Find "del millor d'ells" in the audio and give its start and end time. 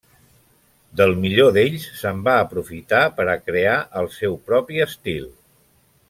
1.01-1.83